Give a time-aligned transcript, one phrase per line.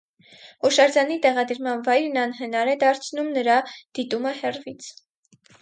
[0.65, 3.61] Հուշարձանի տեղադրման վայրն անհնար է դարձնում նրա
[3.99, 4.93] դիտումը հեռվից։